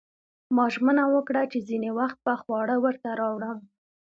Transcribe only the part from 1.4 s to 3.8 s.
چې ځینې وخت به خواړه ورته راوړم